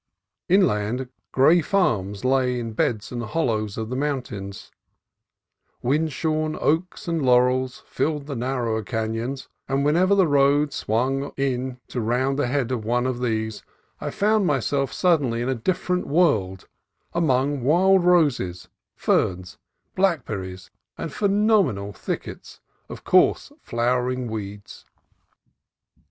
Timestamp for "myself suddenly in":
14.47-15.49